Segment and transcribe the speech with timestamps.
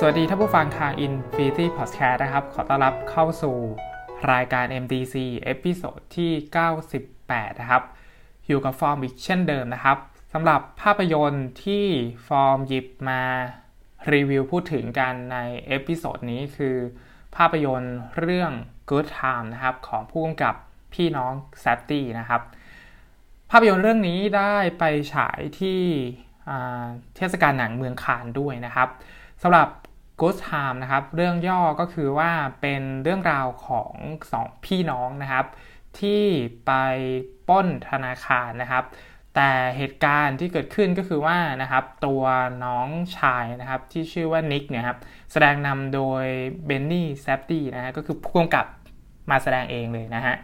[0.00, 3.56] สวัสดีท่านผู้ฟังทาง Infinity Podcast นะครับ ขอต้อนรับเข้าสู่
[4.32, 6.32] รายการ MDC episode ที่
[6.94, 7.84] 98 นะครับ
[8.46, 9.98] อยู่กับฟอร์มอีกเช่นเดิมนะครับ
[10.32, 11.84] สำหรับภาพยนตร์ที่
[12.28, 13.22] ฟอร์มหยิบมา
[14.12, 16.76] รีวิวพูดถึงกันใน episode นี้คือ
[17.36, 18.52] ภาพยนตร์เรื่อง
[18.90, 20.54] Good Time นะครับ ของผู้กำกับ
[20.94, 22.42] พี่น้องแซฟดี้นะครับ
[23.50, 24.84] ภาพยนตร์เรื่องนี้ได้ไป
[25.14, 25.80] ฉายที่
[27.16, 28.90] เทศกาลหนังเมืองคานด้วยนะครับ
[29.44, 29.68] สำหรับ
[30.20, 32.30] Good Time นะครับ เรื่องย่อก็คือว่า
[32.60, 33.94] เป็นเรื่องราวของ
[34.32, 35.46] สองพี่น้องนะครับ
[36.00, 36.22] ที่
[36.66, 36.72] ไป
[37.48, 38.84] ป้นธนาคารนะครับ
[39.34, 42.22] แต่เหตุการณ์ที่เกิดขึ้นก็คือว่านะครับ ตัว
[42.64, 44.98] น้องชายนะครับที่ชื่อว่านิกเนี่ยครับ
[45.32, 46.24] แสดงนำโดย
[46.66, 48.66] เบนนี่แซฟดี้นะฮะก็คือผู้กำกับ
[49.30, 50.34] มาแสดงเองเลยนะฮะ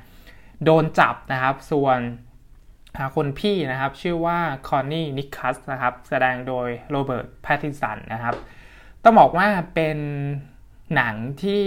[0.64, 2.00] โดนจับนะครับส่วน
[3.16, 8.34] คนพี่นะครับชื่อว่าคอนนี่นิคัสนะครับแสดงโดยโรเบิร์ตแพตติสันนะครับ
[9.04, 9.98] ต้องบอกว่าเป็น
[10.94, 11.66] หนังที่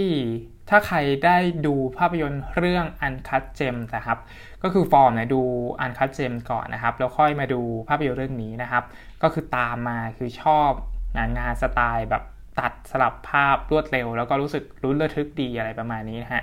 [0.68, 1.36] ถ้าใครได้
[1.66, 4.18] ดูภาพยนตร์เรื่อง Uncut Gems นะครับ
[4.62, 5.42] ก็คือฟอร์มเนี่ยดู
[5.84, 8.84] Uncut Gems ก่อนนะครับ แล้วค่อยมาดูภาพยนตร์เรื่องนี้นะครับ
[9.22, 10.70] ก็คือตามมาคือชอบ
[11.16, 12.22] งานงานสไตล์แบบ
[12.58, 16.42] ตัดสลับภาพรวดเร็ว แล้วก็รู้สึกลุ้นระทึกดีอะไรประมาณนี้นะฮะ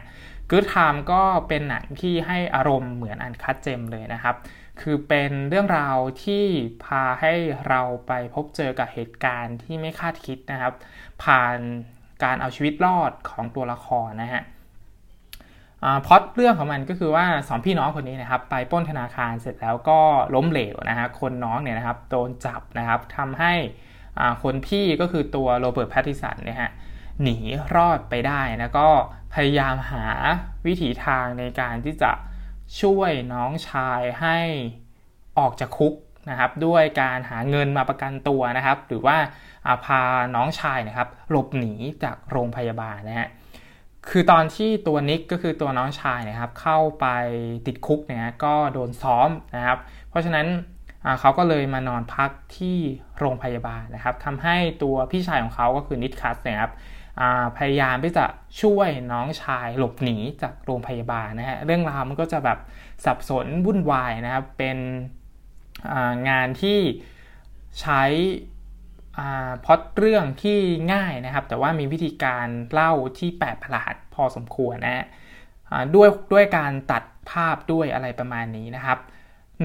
[0.49, 4.35] Good Time ก็เป็นหนังที่ให้อารมณ์เหมือน Uncut Gems เลยนะครับ
[4.81, 6.45] คือเป็นเรื่องราวที่
[6.83, 7.33] พาให้
[7.67, 10.73] เราไปพบเจอกับเหตุการณ์ที่ไม่คาดคิดนะครับ
[11.23, 11.57] ผ่าน
[12.23, 14.43] การเอาชีวิตรอดของตัวละครนะฮะ
[16.05, 19.99] พอดเรื่องของมันก็คือว่าสองพี่น้องคนนี้นะครับ ไปป้นธนาคารเสร็จแล้วก็
[20.35, 23.53] ล้มเหลวนะฮะคนน้องเนี่ยนะครับโดนจับนะครับทำให้
[24.43, 26.71] คนพี่ก็คือตัวโรเบิร์ตแพตติสันเนี่ยฮะ
[27.21, 27.37] หนี
[27.75, 28.87] รอดไปได้แล้วก็
[29.33, 30.05] พยายามหา
[30.65, 32.11] วิถีทางในการที่จะ
[32.81, 34.39] ช่วยน้องชายให้
[35.39, 35.93] ออกจากคุก
[36.29, 39.17] นะครับด้วยการหาเงินมาประกันตัวนะครับ หรือว่า
[39.85, 40.01] พา
[40.35, 41.73] น้องชายนะครับหลบหนี
[42.03, 43.29] จากโรงพยาบาลนะฮะ
[44.09, 47.05] คือตอนที่ตัวนิกก็คือตัวน้องชายนะครับเข้าไป
[47.65, 49.77] ติดคุกเนี่ยก็โดนซ้อมนะครับ
[50.09, 50.47] เพราะฉะนั้น
[51.19, 52.77] เขาก็เลยมานอนพักที่
[53.19, 56.71] โรงพยาบาลนะครับทำให้ตัวพี่ชายของเขาก็คือนิดคัสนะครับ
[57.57, 58.25] พยายามที่จะ
[58.61, 62.59] ช่วยน้องชายหลบหนีจากโรงพยาบาลนะฮะเรื่องราวมันก็จะแบบ
[63.05, 64.77] สับสนวุ่นวายนะครับเป็น
[66.29, 66.79] งานที่
[67.81, 68.03] ใช้
[69.65, 70.59] พอดเรื่องที่
[70.93, 75.05] ง่ายนะครับ แต่ว่ามีวิธีการเล่าที่แปลกประหลาดพอสมควรนะฮะ
[75.95, 78.99] ด้วยด้วยการตัดภาพด้วยอะไรประมาณนี้นะครับ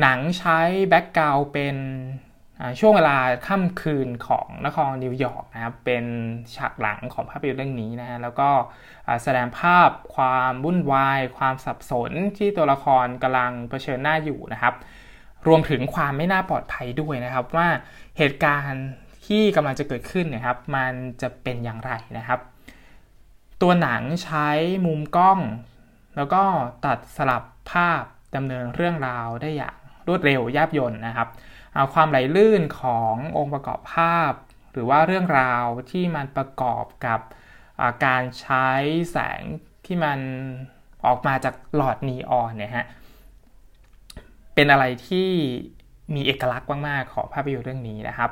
[0.01, 0.59] หนังใช้
[0.89, 1.77] background เป็น
[2.81, 3.19] ช่วงเวลา
[3.49, 6.05] ค่ำคืนของนครนิวยอร์กนะครับ เป็น
[6.57, 8.51] ฉากหลังของภาพยนตร์เรื่องนี้นะฮะ แล้วก็
[9.23, 14.75] แสดงภาพความวุ่นวาย ความสับสนที่ตัวละครกำลังเผชิญหน้าอยู่นะครับ
[15.47, 17.69] รวมถึงความไม่น่าปลอดภัยด้วยนะครับ ว่า
[18.19, 18.87] เหตุการณ์
[19.27, 22.41] ที่กำลังจะเกิดขึ้นนะครับ มันจะเป็นอย่างไรนะครับ
[23.63, 24.49] ตัวหนังใช้
[24.87, 25.41] มุมกล้อง
[26.17, 26.43] แล้วก็
[26.85, 28.03] ตัดสลับภาพ
[28.37, 29.77] ดำเนินเรื่องราวได้อย่าง
[30.09, 31.29] รวดเร็วยับยนนะครับ
[31.95, 34.33] ความไหลลื่นขององค์ประกอบภาพ
[34.73, 37.21] หรือว่าเรื่องราวที่มันประกอบกับ
[38.07, 38.69] การใช้
[39.13, 39.43] แสง
[39.87, 40.19] ที่มัน
[41.07, 42.87] ออกมาจากหลอดนีออนเนี่ยฮะ
[44.55, 45.29] เป็นอะไรที่
[46.15, 48.31] มีเอกลักษณ์มากๆของภาพยนตร์เรื่องนี้นะครับ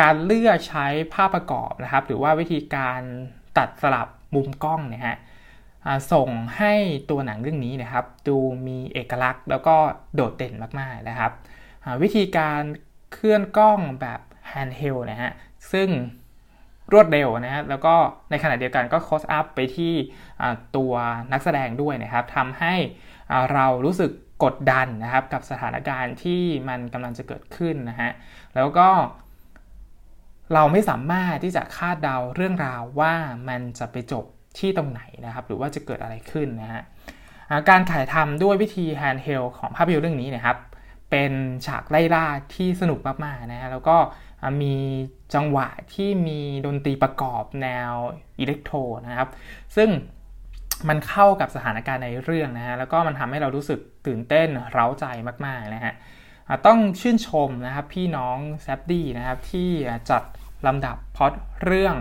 [0.00, 3.00] การเลือกใช้ภาพประกอบนะครับ หรือว่าวิธีการ
[3.58, 5.18] ตัดสลับมุมกล้องเนี่ยฮะ
[6.12, 6.72] ส่งให้
[7.10, 9.76] ตัวหนังเรื่องนี้นะครับ ดูมีเอกลักษณ์ แล้วก็
[10.14, 11.32] โดดเด่นมากๆนะครับ
[12.02, 12.62] วิธีการ
[13.12, 15.32] เคลื่อนกล้องแบบ handheld นะฮะ
[15.72, 15.88] ซึ่ง
[16.92, 17.94] รวดเร็วนะฮะแล้วก็
[18.30, 19.92] ในขณะเดียวกันก็ close up ไปที่
[20.76, 20.92] ตัว
[21.32, 22.74] นักแสดงด้วยนะครับทำให้
[23.52, 24.10] เรารู้สึก
[24.44, 28.10] กดดันนะครับ กับสถานการณ์ที่มันกำลังจะเกิดขึ้นนะฮะ
[28.54, 28.88] แล้วก็
[30.54, 33.14] เราไม่สามารถที่จะคาดเดาเรื่องราวว่า
[33.48, 34.24] มันจะไปจบ
[34.58, 36.82] ที่ตรงไหนนะครับ หรือว่าจะเกิดอะไรขึ้นนะฮะ
[37.68, 40.56] การถ่ายทำด้วยวิธี handheld ของภาพยนตร์เรื่องนี้นะครับ
[41.10, 41.32] เป็น
[41.66, 43.96] ฉากไล่ล่าที่สนุกมากๆนะฮะแล้วก็
[44.62, 44.74] มี
[45.34, 47.92] จังหวะที่มีดนตรีประกอบแนว
[48.40, 49.28] electro นะครับ
[49.76, 49.88] ซึ่ง
[50.88, 55.04] มันเข้ากับสถานการณ์ในเรื่องนะฮะแล้วก็มันทำให้เรารู้สึกตื่นเต้นเร้าใจ
[55.46, 55.94] มากๆนะฮะ
[56.66, 59.70] ต้องชื่นชมนะครับพี่น้องแซฟดี้นะครับที่
[60.10, 60.22] จัด
[60.66, 61.32] ลำดับพอด
[61.64, 61.96] เรื่อง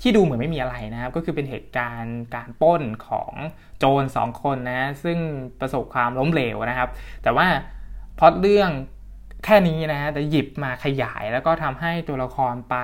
[0.00, 3.32] ที่ดูเหมือนไม่มีอะไรนะครับ ก็คือเป็นเหตุการณ์การป้นของ
[3.78, 5.18] โจรสองคนนะซึ่ง
[5.60, 6.88] ประสบความล้มเหลวนะครับ
[7.22, 7.46] แต่ว่า
[8.18, 8.70] พราะเรื่อง
[9.44, 12.76] แค่นี้นะฮะแต่หยิบมาขยายแล้วก็ทำให้ตัวละครไป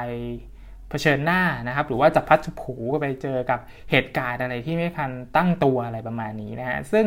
[0.89, 7.07] เผชิญหน้านะครับ หรือว่าจะพัดผูก็ไปเจอกับเหตุการณ์อะไรที่ไม่ทันตั้งตัวอะไรประมาณนี้นะฮะซึ่ง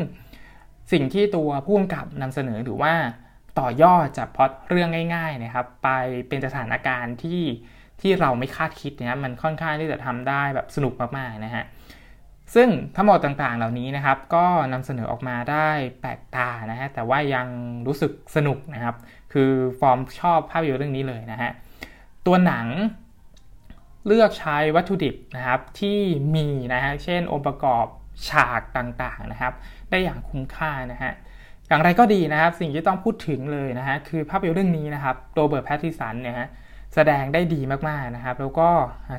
[0.91, 2.93] สิ่งที่ตัวผู้กำกับนำเสนอหรือว่า
[3.59, 5.89] ต่อยอดจากพอดเรื่องง่าย ๆนะครับ ไป
[6.27, 7.41] เป็นสถานการณ์ที่
[8.01, 11.63] ที่เราไม่คาดคิดนะมันค่อนข้างที่จะทำได้แบบสนุกมากๆนะฮะ
[12.55, 17.47] ซึ่งทั้งหมดต่างๆเหล่านี้นะครับ ก็นำเสนอออกมาได้แปลกตานะฮะแต่ว่ายัง
[17.87, 18.95] รู้สึกสนุกนะครับ
[19.33, 21.51] คือฟอร์มชอบภาพยนตร์เรื่องนี้เลยนะฮะ
[22.25, 22.67] ตัวหนัง
[24.07, 25.99] เลือกใช้วัตถุดิบนะครับที่
[26.35, 27.85] มีนะฮะเช่นองค์ประกอบ
[28.29, 29.53] ฉากต่างๆนะครับ
[29.89, 31.13] ได้อย่างคุ้มค่านะฮะ
[31.67, 36.47] อย่างไรก็ดีนะครับ สิ่งที่ต้องพูดถึงเลยนะฮะคือภาพยนตร์เรื่องนี้นะครับโรเบิร์ตแพตติสันเนี่ยฮะ
[36.93, 38.69] แสดงได้ดีมากๆนะครับ แล้วก็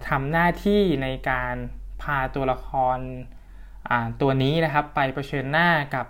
[0.09, 1.55] ทำหน้าที่ในการ
[2.03, 2.99] พาตัวละคร
[4.21, 6.07] ตัวนี้นะครับ ไปเผชิญหน้ากับ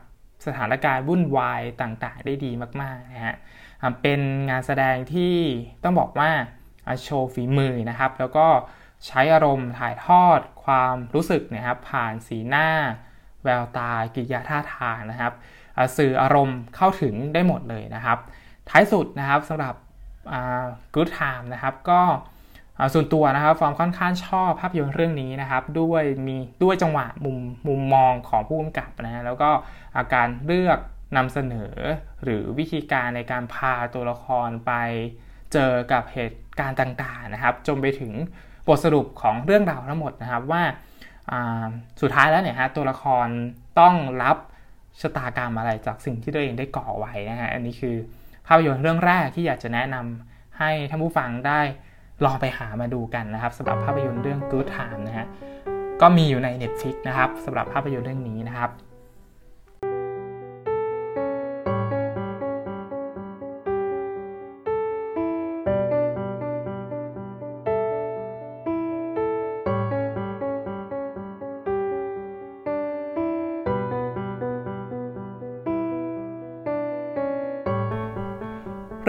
[0.47, 2.51] สถานการณ์วุ่นวายต่างๆ ได้ดี
[2.81, 3.37] มากๆนะฮะ
[4.03, 4.21] เป็น
[4.51, 5.37] งานแสดงที่
[5.85, 6.31] ต้องบอกว่า
[7.03, 8.47] โชว์ฝีมือนะครับ แล้วก็
[9.07, 12.69] ใช้อารมณ์ถ่ายทอดความรู้สึกนะครับ ผ่านสีหน้า
[13.45, 15.33] แววตากิริยาท่าทางนะครับ
[15.97, 18.19] สื่ออารมณ์เข้าถึงได้หมดเลยนะครับ
[18.69, 19.75] ท้ายสุดนะครับสำหรับ
[20.95, 22.01] Good Time นะครับก็
[22.95, 27.39] ส่วนตัวนะครับฟอร์มค่อนข้างชอบภาพยนตร์เรื่องนี้นะครับ ด้วยมีด้วยจังหวะมุม
[27.69, 29.51] มุมมองของผู้กำกับนะแล้วก็
[29.97, 30.79] อาการเลือก
[31.17, 31.75] นำเสนอ
[32.23, 34.73] หรือวิธีการในการพาตัวละครไป
[35.53, 38.13] เจอกับเหตุการณ์ต่างๆนะครับ จนไปถึง
[38.67, 40.63] บทสรุปของเรื่องราวทั้งหมดนะครับว่า
[42.01, 43.27] สุดท้ายแล้วเนี่ยฮะตัวละคร
[43.81, 44.37] ต้องรับ
[45.01, 47.97] ชะตากรรมอะไรจากสิ่งที่ตัวเองได้ก่อไว้นะฮะอันนี้คือ
[48.49, 51.61] ภาพยนตร์เรื่องแรกที่อยากจะแนะนำให้ท่านผู้ฟังได้
[52.25, 55.27] ลองไปหามาดูกันนะครับสำหรับภาพยนตร์เรื่อง Good Time นะฮะ
[56.01, 58.71] ก็มีอยู่ใน Netflix นะครับสำหรับภาพยนตร์เรื่องนี้นะครับ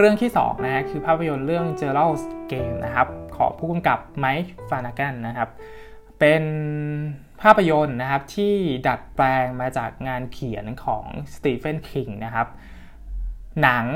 [0.00, 2.12] เรื่องที่ 2 นะฮะคือภาพยนตร์เรื่อง j e r a l
[2.52, 5.48] Game นะครับ ของผู้กำกับไมค์ฟลานาแกนนะครับ
[6.20, 6.44] เป็น
[7.42, 8.54] ภาพยนตร์นะครับที่
[8.86, 11.04] ดัดแปลงมาจากงานเขียนของ
[11.34, 12.48] สตีเฟนคิงนะครับ
[13.62, 13.86] หนัง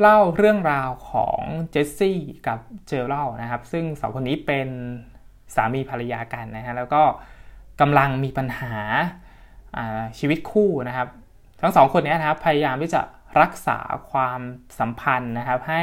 [0.00, 4.68] เล่าเรื่องราวของเจสซี่กับเจอรัลด์นะครับ ซึ่งสองคนนี้เป็น
[5.54, 7.02] สามีภรรยากันนะฮะแล้วก็
[7.80, 8.74] กำลังมีปัญหา
[10.18, 11.08] ชีวิตคู่นะครับ
[11.60, 13.00] ทั้งสองคนนี้นะครับพยายามที่จะ
[13.42, 13.78] รักษา
[14.10, 14.40] ความ
[14.78, 15.82] สัมพันธ์นะครับ ให้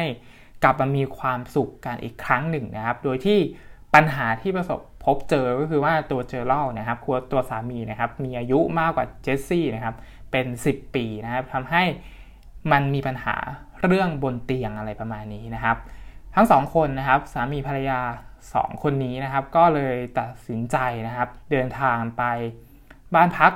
[0.63, 3.39] กลับมามีความสุขกันอีกครั้งหนึ่งนะครับ โดยที่
[3.93, 9.95] ปัญหาที่ประสบพบเจอก็คือว่าตัวเจอร์ลนะครับคัวตัวสามีนะครับ มีอายุมากกว่าเจสซี่นะครับ
[10.31, 11.83] เป็น 10 ปีนะครับทำให้
[12.71, 13.35] มันมีปัญหา
[13.85, 15.77] เรื่องบนเตียงอะไรประมาณนี้นะครับ
[16.35, 17.99] ทั้งสองคนนะครับสามีภรรยา
[18.45, 20.77] 2 คนนี้นะครับ ก็เลยตัดสินใจ
[21.07, 22.23] นะครับ เดินทางไป
[23.15, 23.51] บ้านพัก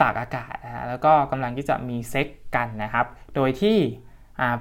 [0.00, 3.78] ตากอากาศนะแล้วก็กำลังที่จะมีเซ็กซ์กันนะครับ โดยที่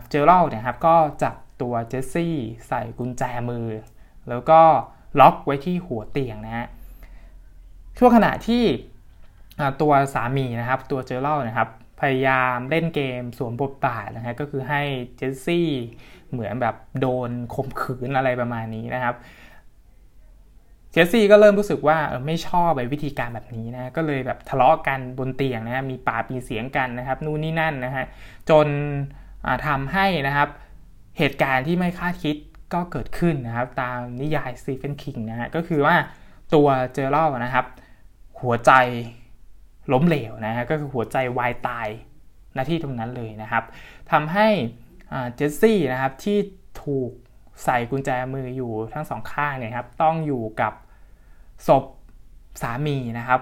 [0.09, 2.35] เจอรัลด์เนี่ยครับก็จับตัวเจสซี่
[2.67, 3.67] ใส่กุญแจมือ
[4.29, 4.61] แล้วก็
[5.19, 6.67] ล็อกไว้ที่หัวเตียงนะฮะ
[7.97, 8.63] ช่วงขณะที่
[9.81, 11.69] ตัวสามีนะครับ ตัวเจอรัลด์นะครับ
[12.01, 14.81] พยายามเล่นเกมสวมบทบาทนะฮะก็คือให้
[15.17, 15.69] เจสซี่
[16.31, 19.15] เหมือนแบบโดนข่มขืนอะไรประมาณนี้นะครับ
[20.95, 28.05] เจสซี่ก็เริ่มรู้สึกว่าไม่ชอบวิธีการแบบนี้นะก็เลยแบบทะเลาะกันบนเตียงนะมีปากเสียงกันนะครับนู่นนี่นั่นนะฮะ
[28.49, 28.67] จน
[29.67, 30.49] ทำให้นะครับ
[31.17, 32.35] เหตุการณ์ที่ไม่คาดคิด
[32.73, 35.95] ก็เกิดขึ้นนะครับตามนิยายสตีเฟนคิงนะฮะก็คือว่า
[36.53, 37.65] ตัวเจอรัลด์นะครับ
[38.41, 38.71] หัวใจ
[39.93, 41.87] ล้มเหลวนะฮะก็คือหัวใจวายตาย
[42.53, 43.63] หน้าที่ตรงนั้นเลยนะครับ
[44.11, 44.47] ทำให้
[45.35, 46.37] เจสซี่นะครับที่
[46.83, 47.11] ถูก
[47.65, 50.73] ใส่กุญแจมืออยู่ทั้งสองข้างเนี่ยครับต้องอยู่กับ
[51.67, 51.83] ศพ
[52.61, 53.41] สามีนะครับ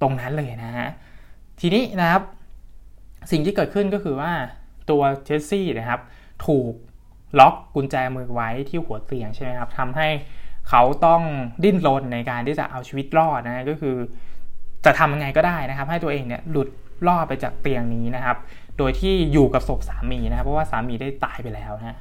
[0.00, 0.88] ตรงนั้นเลยนะฮะ
[1.60, 2.22] ทีนี้นะครับ
[3.30, 4.32] สิ่งที่เกิดขึ้นก็คือว่า
[4.90, 6.00] ตัวเจสซี่นะครับ
[6.46, 6.72] ถูก
[7.38, 10.08] ล็อกกุญแจมือไว้ที่หัวเตียงใช่ไหมครับทำให้
[10.68, 11.22] เขาต้อง
[11.64, 13.96] ดิ้นรนในการที่จะเอาชีวิตรอดนะก็คือ
[14.84, 16.68] จะทำยังไงก็ได้นะครับ ให้ตัวเองเนี่ยหลุด
[17.08, 18.36] รอดไปจากเตียงนี้นะครับ
[18.78, 21.98] โดยที่อยู่กับศพสามีนะครับ เพราะว่าสามีได้ตายไปแล้วนะ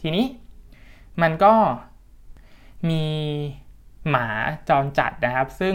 [0.00, 0.24] ทีนี้
[1.22, 1.52] มันก็
[2.88, 3.02] มี
[4.10, 4.26] หมา
[4.68, 5.74] จรจัดนะครับ ซึ่ง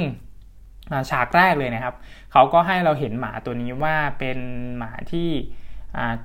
[1.10, 1.96] ฉากแรกเลยนะครับ
[2.32, 4.39] เขาก็ให้เราเห็นหมาตัวนี้ว่าเป็น
[4.77, 5.29] หมาที่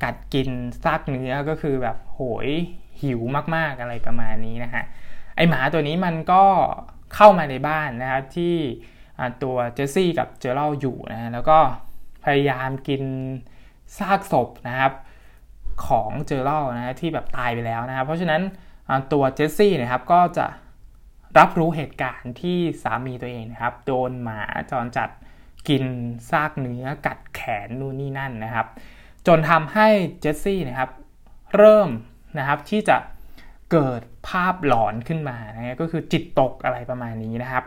[0.02, 0.49] กัดกิน
[0.85, 2.49] ซากเนื้อก็คือแบบโหย
[3.02, 3.21] หิว
[3.57, 4.85] มากๆอะไรประมาณนี้นะฮะ
[5.37, 6.45] ไอหมาตัวนี้มันก็
[7.14, 8.57] เข้ามาในบ้านนะครับที่
[9.42, 11.59] ตัวเจสซี่กับเจอรัลด์อยู่นะแล้วก็
[12.25, 13.02] พยายามกิน
[13.99, 14.92] ซากศพนะครับ
[15.87, 18.42] ของเจอรัลด์นะที่แบบตายไปแล้วนะครับ เพราะฉะนั้น
[19.12, 20.47] ตัวเจสซี่นะครับก็จะ
[21.38, 25.10] รับรู้เหตุการณ์ที่สามีตัวเองนะครับ โดนหมาจรจัด
[25.68, 25.84] กิน
[26.30, 28.66] ซากเนื้อกัดแขนนู่นนี่นั่นนะครับ
[29.26, 29.88] จนทำให้
[30.20, 30.90] เจสซี่นะครับ
[31.56, 31.88] เริ่ม
[32.38, 32.96] นะครับที่จะ
[33.72, 37.64] เกิดภาพหลอนขึ้นมานะก็คือจิตตกอะไรประมาณนี้นะครับ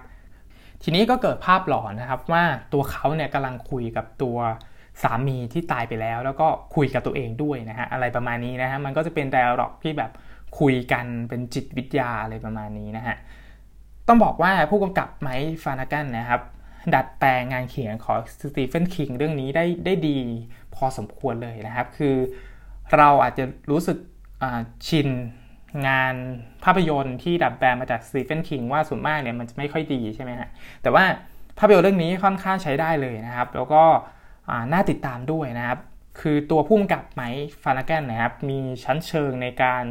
[0.84, 2.44] ทีนี้ก็เกิดภาพหลอนนะครับว่า
[2.74, 4.38] ตัวเขาเนี่ยกำลังคุยกับตัว
[5.04, 10.12] สามีที่ตายไปแล้ว แล้วก็คุยกับตัวเองด้วยนะฮะอะไรประมาณนี้นะฮะมันก็จะเป็นไดอะล็อกที่แบบ
[10.60, 13.16] คุยกันเป็นจิตวิทยาอะไรประมาณนี้นะฮะ
[14.08, 16.42] ต้องบอกว่าผู้กำกับไมค์ฟานากันนะครับ
[16.96, 20.18] ดัดแปลงงานเขียนของสตีเฟนคิงเรื่องนี้ได้ได้ดี
[20.76, 22.16] พอสมควรเลยนะครับ คือ
[22.96, 23.98] เราอาจจะรู้สึก
[24.88, 25.08] ชิน
[25.88, 26.16] งาน
[26.64, 30.50] ภาพยนตร์ที่ดัดแปลงมาจากสตีเฟนคิงว่าส่วนมากเนี่ยมันจะไม่ค่อยดีใช่ไหมฮะ
[30.82, 31.04] แต่ว่า
[31.60, 33.84] ภาพยนตร์เรื่องนี้ค่อนข้างใช้ได้เลยนะครับ แล้วก็
[34.74, 35.80] น่าติดตามด้วยนะครับ
[36.20, 39.84] คือตัวผู้กำกับไมค์ฟานาแกนนะครับ มีชั้นเชิงในการ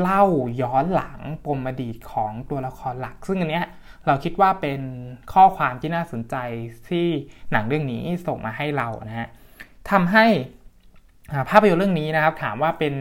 [0.00, 0.24] เล่า
[0.62, 3.66] ย้อนหลังปมอดีตของตัวละครหลัก ซึ่งอันเนี้ย
[4.06, 4.80] เราคิดว่าเป็น
[5.32, 6.36] ข้อความที่น่าสนใจ
[6.88, 7.06] ที่
[7.52, 9.28] หนังเรื่องนี้ส่งมาให้เรานะฮะ
[9.90, 10.26] ทำให้
[11.50, 12.94] ภาพยนตร์เรื่องนี้นะครับ ถามว่าเป็น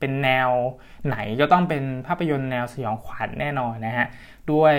[0.00, 0.50] เป็นแนว
[1.06, 4.06] ไหนก็ต้องเป็นภาพยนตร์แนวสยองขวัญแน่นอนนะฮะ
[4.52, 4.74] ด้วย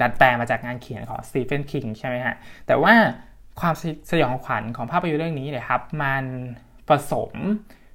[0.00, 2.34] ดัดแปลงมาจากงานเขียนของสตีเฟนคิงใช่ไหมฮะ
[2.66, 2.94] แต่ว่า
[3.60, 3.74] ความ
[4.10, 6.24] สยองขวัญของภาพยนตร์เรื่องนี้เนี่ยครับ มัน
[6.88, 7.32] ผสม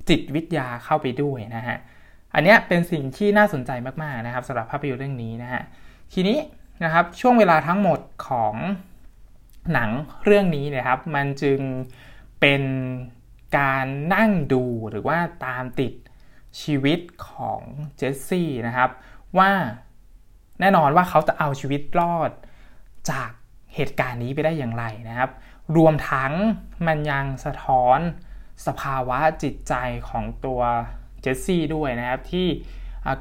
[0.10, 1.78] จิตวิทยาเข้าไปด้วยนะฮะ
[2.36, 3.72] อันนี้เป็นสิ่งที่น่าสนใจ
[4.04, 5.64] มากๆนะครับสำหรับภาพยนตร์เรื่องนี้นะฮะ
[6.14, 6.38] ทีนี้
[6.84, 8.56] นะครับช่วงเวลาทั้งหมดของ
[9.74, 9.90] หนัง
[10.26, 11.60] เรื่องนี้นะครับ มันจึง
[12.40, 12.64] เป็น
[13.58, 15.94] การนั่งดูหรือว่าตามติด
[16.62, 17.00] ชีวิต
[17.30, 17.62] ของ
[17.98, 18.90] เจสซี่นะครับ
[19.38, 19.52] ว่า
[20.60, 22.32] แน่นอนว่าเขาจะเอาชีวิตรอด
[23.12, 23.30] จาก
[23.76, 25.30] เหตุการณ์นี้ไปได้อย่างไรนะครับ
[25.78, 26.34] รวมทั้ง
[26.88, 28.00] มันยังสะท้อน
[28.68, 29.74] สภาวะจิตใจ
[30.10, 30.62] ของตัว
[31.26, 32.48] เจสซี่ด้วยนะครับ ที่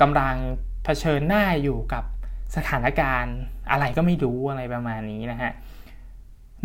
[0.01, 0.35] กำลัง
[0.85, 2.05] เผชิญหน้าอยู่กับ
[2.57, 3.37] สถานการณ์
[3.71, 5.53] อะไรก็ไม่รู้อะไรประมาณนี้นะฮะ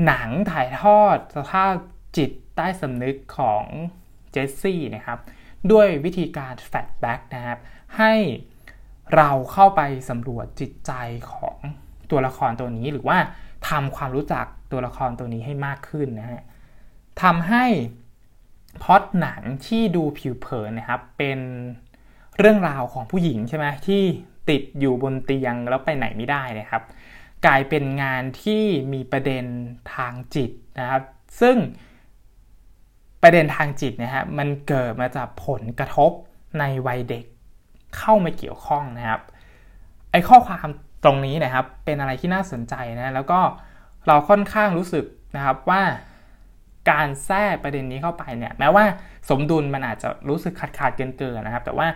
[0.05, 1.71] หนังถ่ายทอดสภาพ
[2.17, 3.63] จิตใต้สำนึกของ
[4.31, 5.19] เจสซี่นะครับ
[5.71, 7.59] ด้วยวิธีการแฟลชแบ็กนะครับ
[7.97, 8.13] ให้
[9.15, 10.91] เราเข้าไปสำรวจจิตใจ
[11.31, 11.57] ของ
[12.11, 13.17] ตัวละครตัวนี้หรือว่า
[13.69, 16.41] ทำความรู้จักตัวละครตัวนี้ให้มากขึ้นนะฮะ
[17.21, 17.65] ทำให้
[18.83, 21.39] พอดหนังที่ดูผิวเผินนะครับเป็น
[22.37, 24.01] เรื่องราวของผู้หญิงใช่ไหมที่
[24.49, 26.83] ติดอยู่บนเตียงแล้วไปไหนไม่ได้นะครับ
[27.45, 29.45] กลายเป็นงานที่มีประเด็น
[29.95, 31.03] ทางจิตนะครับ
[31.41, 31.57] ซึ่ง
[33.21, 36.11] ประเด็นทางจิตนะฮะมันเกิดมาจากผลกระทบ
[36.59, 37.25] ในวัยเด็ก
[37.97, 39.21] เข้ามาเกี่ยวข้องนะครับ
[40.11, 40.67] ไอ้ข้อความ
[41.03, 43.39] ตรงนี้นะครับเป็นอะไรที่น่าสนใจนะแล้วก็
[44.07, 45.81] เราค่อนข้างรู้สึกนะครับว่า
[46.89, 48.85] การแทรกประเด็นนี้เข้าไปเนี่ยแม้ว่า
[49.29, 51.87] สมดุลมันอาจจะรู้สึกขาดขาดเกินเกินนะครับ แต่ว่า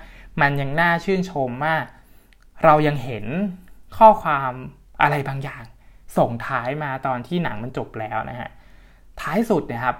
[0.41, 1.75] มันยังน่าชื่นชมว่า
[2.63, 3.25] เรายังเห็น
[3.97, 4.51] ข้อความ
[5.01, 5.63] อะไรบางอย่าง
[6.17, 8.49] ส่งท้ายมาตอนที่หนังมันจบแล้วนะฮะ
[9.19, 9.97] ท้ายสุดนะครับ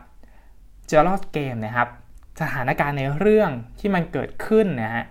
[0.87, 1.89] เจอรอดเกมนะครับ
[2.41, 5.05] สถานการณ์ในเรื่องที่มันเกิดขึ้นนะฮะ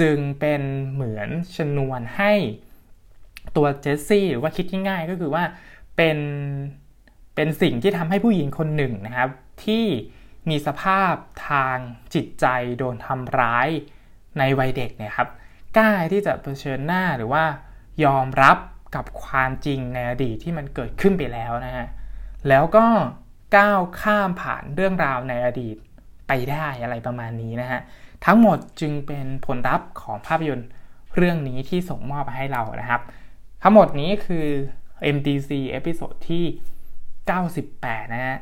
[0.00, 0.62] จึงเป็น
[0.92, 2.32] เหมือนชนวนให้
[3.56, 5.44] ตัวเจสซี่หรือว่าคิดง่ายๆก็คือว่า
[5.96, 6.18] เป็น
[7.34, 9.28] เป็นสิ่งที่ทำให้ผู้หญิงคนหนึ่งนะครับ
[9.64, 9.84] ที่
[10.48, 11.14] มีสภาพ
[11.48, 11.76] ทาง
[12.14, 12.46] จิตใจ
[12.78, 13.68] โดนทำร้าย
[14.38, 15.28] ในวัยเด็กเนี่ยครับ
[15.76, 17.44] กล้าที่จะเผชิญหน้าหรือว่า
[18.04, 18.58] ยอมรับ
[18.94, 21.86] กับความจริงในอดีตที่มันเกิดขึ้นไปแล้วนะฮะ
[22.48, 22.86] แล้วก็
[23.56, 25.76] ก้าวข้ามผ่านเรื่องราวในอดีต
[26.28, 27.80] ไปได้อะไรประมาณนี้นะฮะ
[28.24, 30.68] ทั้งหมดจึงเป็นผลลัพธ์ของภาพยนตร์
[31.16, 33.02] เรื่องนี้ที่ส่งมอบมาให้เรานะครับ
[33.62, 34.46] ทั้งหมดนี้คือ
[35.14, 36.44] MDC episode ที่
[37.28, 38.36] 98 นะฮะ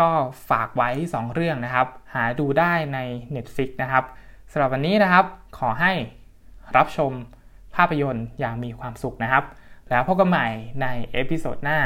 [0.00, 0.10] ก็
[0.50, 2.98] ฝากไว้ 2 เรื่องนะครับ หาดูได้ใน
[3.34, 4.04] Netflix นะครับ
[4.50, 5.24] สำหรับวันนี้นะครับ
[5.58, 5.92] ขอให้
[6.76, 7.12] รับชม
[7.76, 9.44] ภาพยนตร์อย่างมีความสุขนะครับ
[9.90, 10.46] แล้วพบกันใหม่
[10.82, 11.78] ใน episode หน้า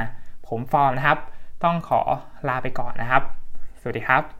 [0.49, 1.19] ผมฟอร์มนะครับ
[1.64, 2.00] ต้องขอ
[2.49, 3.23] ลาไปก่อนนะครับ
[3.80, 4.39] สวัสดีครับ